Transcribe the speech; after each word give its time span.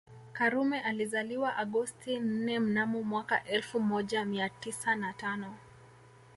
Karume 0.33 0.79
alizaliwa 0.81 1.57
Agosti 1.57 2.19
nne 2.19 2.59
mnamo 2.59 3.03
mwaka 3.03 3.43
elfu 3.43 3.79
moja 3.79 4.25
mia 4.25 4.49
tisa 4.49 4.95
na 4.95 5.13
tano 5.13 5.55